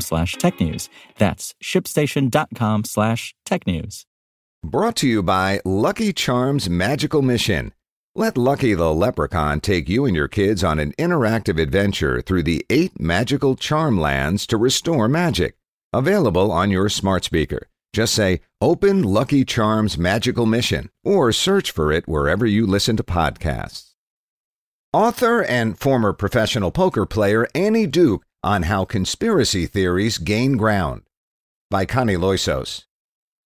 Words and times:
slash 0.00 0.36
technews. 0.36 0.88
That's 1.18 1.54
shipstation.com 1.62 2.84
slash 2.84 3.34
technews. 3.46 4.04
Brought 4.62 4.96
to 4.96 5.06
you 5.06 5.22
by 5.22 5.60
Lucky 5.64 6.12
Charms 6.12 6.70
Magical 6.70 7.20
Mission. 7.20 7.72
Let 8.14 8.38
Lucky 8.38 8.74
the 8.74 8.92
Leprechaun 8.92 9.60
take 9.60 9.88
you 9.88 10.04
and 10.04 10.14
your 10.14 10.28
kids 10.28 10.62
on 10.62 10.78
an 10.78 10.92
interactive 10.92 11.60
adventure 11.60 12.22
through 12.22 12.44
the 12.44 12.64
eight 12.70 12.98
magical 12.98 13.56
charm 13.56 14.00
lands 14.00 14.46
to 14.46 14.56
restore 14.56 15.08
magic. 15.08 15.56
Available 15.92 16.50
on 16.50 16.70
your 16.70 16.88
smart 16.88 17.24
speaker. 17.24 17.68
Just 17.92 18.14
say, 18.14 18.40
Open 18.60 19.02
Lucky 19.02 19.44
Charms 19.44 19.98
Magical 19.98 20.46
Mission, 20.46 20.90
or 21.04 21.30
search 21.30 21.70
for 21.70 21.92
it 21.92 22.08
wherever 22.08 22.46
you 22.46 22.66
listen 22.66 22.96
to 22.96 23.04
podcasts. 23.04 23.90
Author 24.92 25.42
and 25.42 25.78
former 25.78 26.12
professional 26.12 26.70
poker 26.70 27.04
player 27.04 27.48
Annie 27.54 27.86
Duke 27.86 28.24
on 28.44 28.64
how 28.64 28.84
conspiracy 28.84 29.66
theories 29.66 30.18
gain 30.18 30.56
ground. 30.56 31.02
By 31.70 31.86
Connie 31.86 32.16
Loizos. 32.16 32.84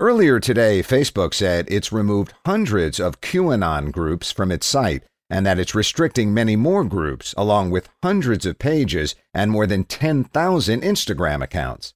Earlier 0.00 0.40
today, 0.40 0.82
Facebook 0.82 1.32
said 1.32 1.66
it's 1.68 1.92
removed 1.92 2.34
hundreds 2.44 2.98
of 2.98 3.20
QAnon 3.20 3.92
groups 3.92 4.32
from 4.32 4.50
its 4.50 4.66
site 4.66 5.04
and 5.30 5.46
that 5.46 5.58
it's 5.60 5.74
restricting 5.74 6.34
many 6.34 6.56
more 6.56 6.84
groups, 6.84 7.32
along 7.36 7.70
with 7.70 7.88
hundreds 8.02 8.44
of 8.44 8.58
pages 8.58 9.14
and 9.32 9.52
more 9.52 9.66
than 9.66 9.84
10,000 9.84 10.82
Instagram 10.82 11.42
accounts. 11.42 11.94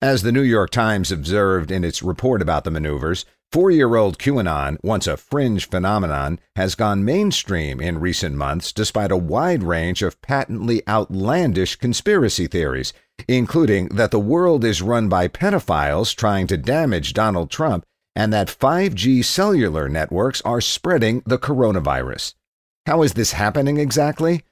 As 0.00 0.22
the 0.22 0.32
New 0.32 0.40
York 0.42 0.70
Times 0.70 1.12
observed 1.12 1.70
in 1.70 1.84
its 1.84 2.02
report 2.02 2.40
about 2.40 2.64
the 2.64 2.70
maneuvers, 2.70 3.26
four 3.50 3.70
year 3.70 3.96
old 3.96 4.18
QAnon, 4.18 4.78
once 4.82 5.06
a 5.06 5.16
fringe 5.16 5.68
phenomenon, 5.68 6.38
has 6.56 6.74
gone 6.74 7.04
mainstream 7.04 7.80
in 7.80 7.98
recent 7.98 8.36
months 8.36 8.72
despite 8.72 9.10
a 9.10 9.16
wide 9.16 9.62
range 9.62 10.02
of 10.02 10.20
patently 10.22 10.82
outlandish 10.88 11.76
conspiracy 11.76 12.46
theories, 12.46 12.92
including 13.26 13.88
that 13.88 14.10
the 14.10 14.20
world 14.20 14.64
is 14.64 14.82
run 14.82 15.08
by 15.08 15.26
pedophiles 15.28 16.14
trying 16.14 16.46
to 16.46 16.56
damage 16.56 17.12
Donald 17.12 17.50
Trump 17.50 17.84
and 18.14 18.32
that 18.32 18.48
5G 18.48 19.24
cellular 19.24 19.88
networks 19.88 20.40
are 20.42 20.60
spreading 20.60 21.22
the 21.26 21.38
coronavirus. 21.38 22.34
How 22.86 23.02
is 23.02 23.14
this 23.14 23.32
happening 23.32 23.78
exactly? 23.78 24.42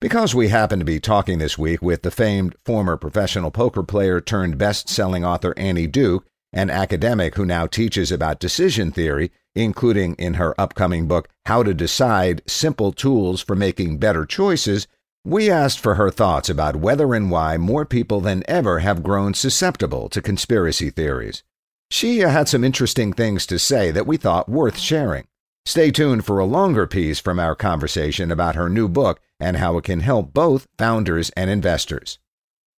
Because 0.00 0.34
we 0.34 0.48
happen 0.48 0.78
to 0.78 0.84
be 0.84 1.00
talking 1.00 1.38
this 1.38 1.58
week 1.58 1.82
with 1.82 2.02
the 2.02 2.10
famed 2.10 2.54
former 2.64 2.96
professional 2.96 3.50
poker 3.50 3.82
player 3.82 4.20
turned 4.20 4.56
best 4.56 4.88
selling 4.88 5.24
author 5.24 5.52
Annie 5.56 5.88
Duke, 5.88 6.24
an 6.52 6.70
academic 6.70 7.34
who 7.34 7.44
now 7.44 7.66
teaches 7.66 8.10
about 8.10 8.40
decision 8.40 8.90
theory, 8.90 9.30
including 9.54 10.14
in 10.14 10.34
her 10.34 10.58
upcoming 10.60 11.06
book, 11.06 11.28
How 11.46 11.62
to 11.62 11.74
Decide 11.74 12.42
Simple 12.46 12.92
Tools 12.92 13.42
for 13.42 13.54
Making 13.54 13.98
Better 13.98 14.24
Choices, 14.24 14.86
we 15.24 15.50
asked 15.50 15.80
for 15.80 15.96
her 15.96 16.10
thoughts 16.10 16.48
about 16.48 16.76
whether 16.76 17.14
and 17.14 17.30
why 17.30 17.58
more 17.58 17.84
people 17.84 18.20
than 18.20 18.44
ever 18.48 18.78
have 18.78 19.02
grown 19.02 19.34
susceptible 19.34 20.08
to 20.08 20.22
conspiracy 20.22 20.90
theories. 20.90 21.42
She 21.90 22.20
had 22.20 22.48
some 22.48 22.64
interesting 22.64 23.12
things 23.12 23.46
to 23.46 23.58
say 23.58 23.90
that 23.90 24.06
we 24.06 24.16
thought 24.16 24.48
worth 24.48 24.78
sharing. 24.78 25.26
Stay 25.66 25.90
tuned 25.90 26.24
for 26.24 26.38
a 26.38 26.46
longer 26.46 26.86
piece 26.86 27.20
from 27.20 27.38
our 27.38 27.54
conversation 27.54 28.30
about 28.30 28.54
her 28.54 28.70
new 28.70 28.88
book 28.88 29.20
and 29.38 29.58
how 29.58 29.76
it 29.76 29.84
can 29.84 30.00
help 30.00 30.32
both 30.32 30.66
founders 30.78 31.30
and 31.36 31.50
investors. 31.50 32.18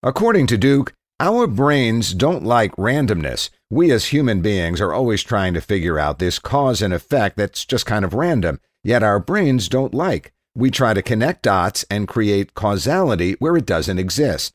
According 0.03 0.49
to 0.49 0.59
Duke, 0.59 0.93
our 1.21 1.47
brains 1.47 2.15
don't 2.15 2.45
like 2.45 2.75
randomness. 2.77 3.51
We 3.73 3.93
as 3.93 4.07
human 4.07 4.43
beings 4.43 4.81
are 4.81 4.93
always 4.93 5.23
trying 5.23 5.55
to 5.55 5.61
figure 5.61 5.97
out 5.97 6.19
this 6.19 6.41
cause 6.41 6.83
and 6.83 6.93
effect 6.93 7.37
that's 7.37 7.65
just 7.65 7.87
kind 7.87 8.05
of 8.05 8.15
random, 8.15 8.59
yet 8.83 9.05
our 9.05 9.21
brains 9.21 9.69
don't 9.69 9.95
like. 9.95 10.33
We 10.57 10.73
try 10.73 10.93
to 10.93 11.03
connect 11.03 11.43
dots 11.43 11.85
and 11.89 12.09
create 12.09 12.55
causality 12.55 13.37
where 13.39 13.57
it 13.57 13.67
doesn't 13.67 14.01
exist. 14.01 14.53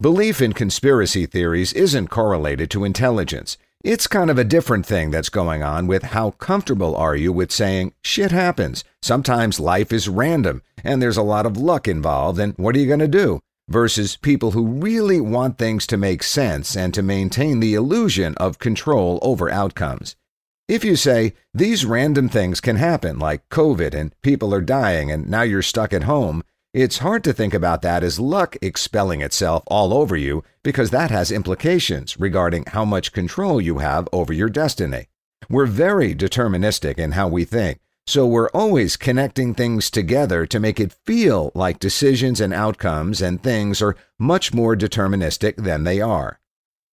Belief 0.00 0.40
in 0.40 0.54
conspiracy 0.54 1.26
theories 1.26 1.74
isn't 1.74 2.08
correlated 2.08 2.70
to 2.70 2.84
intelligence. 2.84 3.58
It's 3.84 4.06
kind 4.06 4.30
of 4.30 4.38
a 4.38 4.44
different 4.44 4.86
thing 4.86 5.10
that's 5.10 5.28
going 5.28 5.62
on 5.62 5.86
with 5.86 6.04
how 6.04 6.30
comfortable 6.30 6.96
are 6.96 7.14
you 7.14 7.34
with 7.34 7.52
saying 7.52 7.92
shit 8.02 8.30
happens. 8.30 8.84
Sometimes 9.02 9.60
life 9.60 9.92
is 9.92 10.08
random 10.08 10.62
and 10.82 11.02
there's 11.02 11.18
a 11.18 11.22
lot 11.22 11.44
of 11.44 11.58
luck 11.58 11.86
involved, 11.86 12.38
and 12.38 12.54
what 12.56 12.74
are 12.74 12.78
you 12.78 12.86
going 12.86 13.00
to 13.00 13.06
do? 13.06 13.40
Versus 13.68 14.16
people 14.16 14.52
who 14.52 14.64
really 14.64 15.20
want 15.20 15.58
things 15.58 15.88
to 15.88 15.96
make 15.96 16.22
sense 16.22 16.76
and 16.76 16.94
to 16.94 17.02
maintain 17.02 17.58
the 17.58 17.74
illusion 17.74 18.34
of 18.36 18.60
control 18.60 19.18
over 19.22 19.50
outcomes. 19.50 20.14
If 20.68 20.84
you 20.84 20.94
say, 20.94 21.34
these 21.52 21.84
random 21.84 22.28
things 22.28 22.60
can 22.60 22.76
happen, 22.76 23.18
like 23.18 23.48
COVID 23.48 23.92
and 23.92 24.14
people 24.22 24.54
are 24.54 24.60
dying 24.60 25.10
and 25.10 25.28
now 25.28 25.42
you're 25.42 25.62
stuck 25.62 25.92
at 25.92 26.04
home, 26.04 26.42
it's 26.72 26.98
hard 26.98 27.24
to 27.24 27.32
think 27.32 27.54
about 27.54 27.82
that 27.82 28.04
as 28.04 28.20
luck 28.20 28.56
expelling 28.62 29.20
itself 29.20 29.64
all 29.66 29.92
over 29.92 30.16
you 30.16 30.44
because 30.62 30.90
that 30.90 31.10
has 31.10 31.32
implications 31.32 32.20
regarding 32.20 32.66
how 32.66 32.84
much 32.84 33.12
control 33.12 33.60
you 33.60 33.78
have 33.78 34.08
over 34.12 34.32
your 34.32 34.48
destiny. 34.48 35.06
We're 35.48 35.66
very 35.66 36.14
deterministic 36.14 36.98
in 36.98 37.12
how 37.12 37.28
we 37.28 37.44
think, 37.44 37.78
so 38.06 38.26
we're 38.26 38.50
always 38.50 38.96
connecting 38.96 39.52
things 39.52 39.90
together 39.90 40.46
to 40.46 40.60
make 40.60 40.78
it 40.78 40.96
feel 41.04 41.50
like 41.54 41.80
decisions 41.80 42.40
and 42.40 42.54
outcomes 42.54 43.20
and 43.20 43.42
things 43.42 43.82
are 43.82 43.96
much 44.18 44.54
more 44.54 44.76
deterministic 44.76 45.56
than 45.56 45.84
they 45.84 46.00
are. 46.00 46.38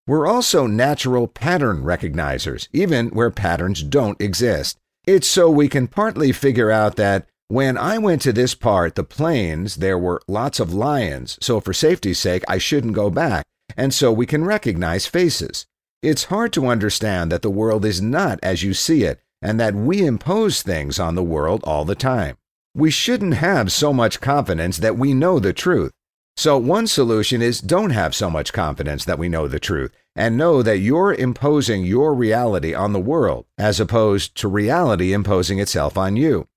We're 0.08 0.28
also 0.28 0.68
natural 0.68 1.28
pattern 1.28 1.84
recognizers, 1.84 2.68
even 2.74 3.10
where 3.10 3.32
patterns 3.32 3.84
don't 3.84 4.20
exist. 4.20 4.78
It's 5.06 5.28
so 5.28 5.50
we 5.50 5.70
can 5.70 5.88
partly 5.88 6.32
figure 6.32 6.72
out 6.72 6.96
that 6.98 7.28
when 7.48 7.78
I 7.78 8.00
went 8.00 8.22
to 8.24 8.34
this 8.34 8.56
part, 8.56 8.96
the 8.96 9.04
plains, 9.04 9.76
there 9.76 9.98
were 9.98 10.22
lots 10.28 10.60
of 10.60 10.74
lions, 10.74 11.38
so 11.42 11.60
for 11.60 11.74
safety's 11.74 12.20
sake, 12.20 12.44
I 12.48 12.58
shouldn't 12.58 12.94
go 12.94 13.10
back, 13.10 13.46
and 13.78 13.94
so 13.94 14.12
we 14.12 14.26
can 14.26 14.44
recognize 14.44 15.06
faces. 15.06 15.68
It's 16.02 16.26
hard 16.26 16.52
to 16.54 16.68
understand 16.68 17.32
that 17.32 17.44
the 17.44 17.52
world 17.52 17.86
is 17.86 18.02
not 18.02 18.40
as 18.42 18.64
you 18.64 18.74
see 18.74 19.04
it, 19.04 19.22
and 19.44 19.60
that 19.60 19.76
we 19.76 20.06
impose 20.06 20.62
things 20.62 21.00
on 21.00 21.16
the 21.16 21.22
world 21.22 21.62
all 21.66 21.86
the 21.86 21.96
time. 21.96 22.38
We 22.74 22.90
shouldn't 22.90 23.36
have 23.36 23.72
so 23.72 23.94
much 23.94 24.22
confidence 24.22 24.78
that 24.78 24.98
we 24.98 25.14
know 25.14 25.40
the 25.40 25.54
truth. 25.54 25.92
So, 26.36 26.58
one 26.58 26.88
solution 26.88 27.44
is 27.44 27.62
don't 27.62 27.92
have 27.92 28.16
so 28.16 28.30
much 28.30 28.54
confidence 28.54 29.06
that 29.06 29.20
we 29.20 29.30
know 29.30 29.48
the 29.48 29.60
truth, 29.60 29.92
and 30.16 30.36
know 30.36 30.64
that 30.64 30.80
you're 30.80 31.14
imposing 31.14 31.84
your 31.84 32.16
reality 32.16 32.74
on 32.74 32.94
the 32.94 33.00
world, 33.00 33.46
as 33.58 33.80
opposed 33.80 34.36
to 34.38 34.48
reality 34.48 35.14
imposing 35.14 35.60
itself 35.60 35.96
on 35.96 36.16
you. 36.16 36.48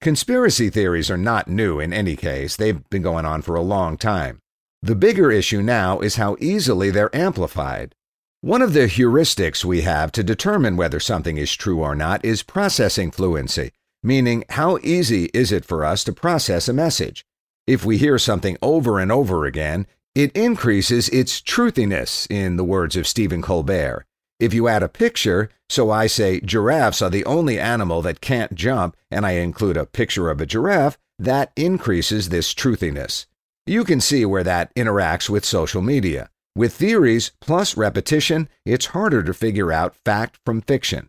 Conspiracy 0.00 0.70
theories 0.70 1.10
are 1.10 1.18
not 1.18 1.48
new 1.48 1.80
in 1.80 1.92
any 1.92 2.16
case, 2.16 2.56
they've 2.56 2.88
been 2.88 3.02
going 3.02 3.26
on 3.26 3.42
for 3.42 3.54
a 3.54 3.60
long 3.60 3.98
time. 3.98 4.38
The 4.80 4.94
bigger 4.94 5.30
issue 5.30 5.60
now 5.60 5.98
is 5.98 6.16
how 6.16 6.36
easily 6.40 6.90
they're 6.90 7.14
amplified. 7.14 7.94
One 8.40 8.62
of 8.62 8.72
the 8.72 8.86
heuristics 8.86 9.64
we 9.64 9.80
have 9.80 10.12
to 10.12 10.22
determine 10.22 10.76
whether 10.76 11.00
something 11.00 11.36
is 11.38 11.52
true 11.54 11.80
or 11.80 11.96
not 11.96 12.24
is 12.24 12.44
processing 12.44 13.10
fluency, 13.10 13.72
meaning 14.00 14.44
how 14.50 14.78
easy 14.84 15.24
is 15.34 15.50
it 15.50 15.64
for 15.64 15.84
us 15.84 16.04
to 16.04 16.12
process 16.12 16.68
a 16.68 16.72
message. 16.72 17.24
If 17.66 17.84
we 17.84 17.98
hear 17.98 18.16
something 18.16 18.56
over 18.62 19.00
and 19.00 19.10
over 19.10 19.44
again, 19.44 19.88
it 20.14 20.30
increases 20.36 21.08
its 21.08 21.40
truthiness, 21.40 22.28
in 22.30 22.56
the 22.56 22.62
words 22.62 22.94
of 22.94 23.08
Stephen 23.08 23.42
Colbert. 23.42 24.06
If 24.38 24.54
you 24.54 24.68
add 24.68 24.84
a 24.84 24.88
picture, 24.88 25.50
so 25.68 25.90
I 25.90 26.06
say 26.06 26.38
giraffes 26.38 27.02
are 27.02 27.10
the 27.10 27.24
only 27.24 27.58
animal 27.58 28.02
that 28.02 28.20
can't 28.20 28.54
jump, 28.54 28.96
and 29.10 29.26
I 29.26 29.32
include 29.32 29.76
a 29.76 29.84
picture 29.84 30.30
of 30.30 30.40
a 30.40 30.46
giraffe, 30.46 30.96
that 31.18 31.50
increases 31.56 32.28
this 32.28 32.54
truthiness. 32.54 33.26
You 33.66 33.82
can 33.82 34.00
see 34.00 34.24
where 34.24 34.44
that 34.44 34.72
interacts 34.76 35.28
with 35.28 35.44
social 35.44 35.82
media. 35.82 36.30
With 36.58 36.74
theories 36.74 37.30
plus 37.38 37.76
repetition, 37.76 38.48
it's 38.64 38.86
harder 38.86 39.22
to 39.22 39.32
figure 39.32 39.70
out 39.70 39.94
fact 39.94 40.40
from 40.44 40.60
fiction. 40.60 41.08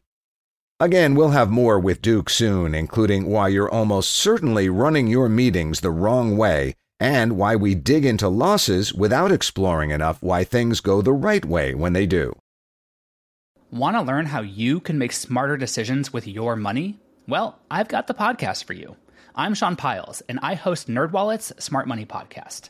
Again, 0.79 1.15
we'll 1.15 1.31
have 1.31 1.49
more 1.49 1.79
with 1.79 2.03
Duke 2.03 2.29
soon, 2.29 2.75
including 2.75 3.25
why 3.25 3.47
you're 3.47 3.67
almost 3.67 4.11
certainly 4.11 4.69
running 4.69 5.07
your 5.07 5.27
meetings 5.27 5.79
the 5.79 5.89
wrong 5.89 6.37
way 6.37 6.75
and 6.99 7.35
why 7.35 7.55
we 7.55 7.73
dig 7.73 8.05
into 8.05 8.29
losses 8.29 8.93
without 8.93 9.31
exploring 9.31 9.89
enough 9.89 10.21
why 10.21 10.43
things 10.43 10.81
go 10.81 11.01
the 11.01 11.13
right 11.13 11.43
way 11.43 11.73
when 11.73 11.93
they 11.93 12.05
do. 12.05 12.37
Want 13.71 13.97
to 13.97 14.03
learn 14.03 14.27
how 14.27 14.41
you 14.41 14.79
can 14.79 14.99
make 14.99 15.13
smarter 15.13 15.57
decisions 15.57 16.13
with 16.13 16.27
your 16.27 16.55
money? 16.55 16.99
Well, 17.27 17.57
I've 17.71 17.87
got 17.87 18.05
the 18.05 18.13
podcast 18.13 18.65
for 18.65 18.73
you. 18.73 18.97
I'm 19.33 19.55
Sean 19.55 19.75
Pyles, 19.75 20.21
and 20.29 20.37
I 20.43 20.53
host 20.53 20.87
NerdWallet's 20.87 21.53
Smart 21.57 21.87
Money 21.87 22.05
Podcast. 22.05 22.69